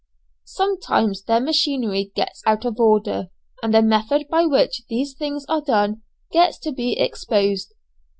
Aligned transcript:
Sometimes 0.47 1.25
their 1.25 1.39
machinery 1.39 2.11
gets 2.15 2.41
out 2.47 2.65
of 2.65 2.79
order, 2.79 3.29
and 3.61 3.71
the 3.71 3.83
method 3.83 4.25
by 4.31 4.47
which 4.47 4.81
these 4.89 5.13
things 5.13 5.45
are 5.47 5.61
done 5.61 6.01
gets 6.31 6.57
to 6.61 6.71
be 6.71 6.97
exposed. 6.99 7.75